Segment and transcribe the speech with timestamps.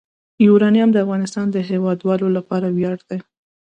[0.45, 3.19] یورانیم د افغانستان د هیوادوالو لپاره ویاړ دی.